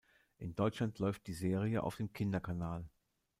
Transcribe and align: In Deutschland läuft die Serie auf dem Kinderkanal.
In 0.39 0.55
Deutschland 0.55 0.97
läuft 0.97 1.27
die 1.27 1.33
Serie 1.35 1.83
auf 1.83 1.97
dem 1.97 2.11
Kinderkanal. 2.11 2.89